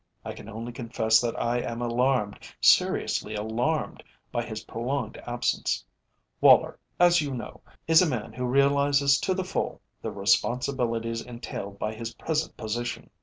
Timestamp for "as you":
6.99-7.35